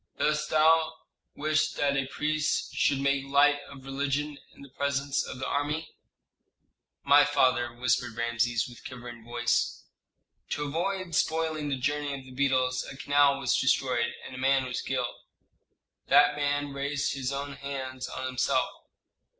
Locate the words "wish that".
1.35-1.95